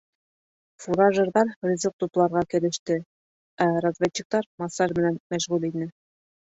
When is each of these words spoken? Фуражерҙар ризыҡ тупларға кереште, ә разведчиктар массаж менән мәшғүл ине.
Фуражерҙар 0.85 1.51
ризыҡ 1.67 1.93
тупларға 2.05 2.45
кереште, 2.55 2.99
ә 3.69 3.71
разведчиктар 3.89 4.53
массаж 4.67 4.99
менән 5.01 5.25
мәшғүл 5.33 5.75
ине. 5.75 5.95